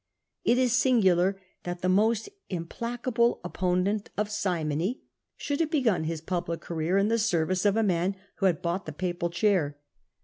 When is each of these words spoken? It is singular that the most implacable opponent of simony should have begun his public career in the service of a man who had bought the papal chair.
It 0.43 0.57
is 0.57 0.73
singular 0.75 1.39
that 1.61 1.83
the 1.83 1.87
most 1.87 2.27
implacable 2.49 3.39
opponent 3.43 4.09
of 4.17 4.31
simony 4.31 5.03
should 5.37 5.59
have 5.59 5.69
begun 5.69 6.05
his 6.05 6.21
public 6.21 6.59
career 6.59 6.97
in 6.97 7.07
the 7.09 7.19
service 7.19 7.65
of 7.65 7.77
a 7.77 7.83
man 7.83 8.15
who 8.37 8.47
had 8.47 8.63
bought 8.63 8.87
the 8.87 8.93
papal 8.93 9.29
chair. 9.29 9.77